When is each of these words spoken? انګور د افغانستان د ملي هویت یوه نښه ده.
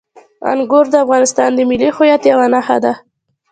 انګور 0.51 0.85
د 0.89 0.95
افغانستان 1.03 1.49
د 1.55 1.59
ملي 1.69 1.89
هویت 1.95 2.21
یوه 2.31 2.45
نښه 2.53 2.77
ده. 2.83 2.93